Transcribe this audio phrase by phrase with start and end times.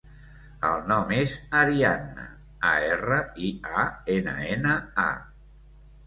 [0.67, 2.23] El nom és Arianna:
[2.69, 3.19] a, erra,
[3.49, 3.51] i,
[3.83, 3.83] a,
[4.15, 4.73] ena, ena,
[5.05, 5.85] a.